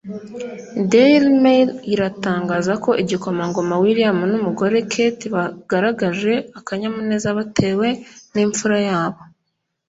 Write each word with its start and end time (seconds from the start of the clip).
Daily 0.91 1.31
mail 1.45 1.69
iratangaza 1.93 2.73
ko 2.83 2.91
igikomangoma 3.03 3.79
William 3.83 4.17
n’umugore 4.29 4.77
Kate 4.91 5.25
bagaragaje 5.35 6.33
akanyamuneza 6.59 7.29
batewe 7.37 7.87
n’imfura 8.33 8.77
yabo 8.89 9.19